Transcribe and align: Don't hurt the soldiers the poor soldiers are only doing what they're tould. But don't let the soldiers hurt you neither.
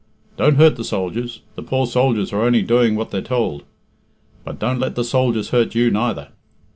Don't 0.35 0.55
hurt 0.55 0.77
the 0.77 0.83
soldiers 0.83 1.41
the 1.53 1.61
poor 1.61 1.85
soldiers 1.85 2.33
are 2.33 2.41
only 2.41 2.63
doing 2.63 2.95
what 2.95 3.11
they're 3.11 3.21
tould. 3.21 3.65
But 4.43 4.57
don't 4.57 4.79
let 4.79 4.95
the 4.95 5.03
soldiers 5.03 5.49
hurt 5.51 5.75
you 5.75 5.91
neither. 5.91 6.29